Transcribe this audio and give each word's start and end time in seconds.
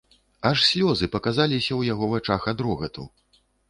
Аж 0.49 0.63
слёзы 0.69 1.11
паказаліся 1.17 1.69
ў 1.75 1.81
яго 1.95 2.05
вачах 2.17 2.51
ад 2.57 2.69
рогату. 2.69 3.11